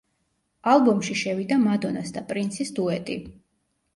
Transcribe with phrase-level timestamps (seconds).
[0.71, 3.21] ალბომში შევიდა მადონას და პრინსის დუეტი.